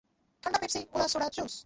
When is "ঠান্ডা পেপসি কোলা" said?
0.43-1.07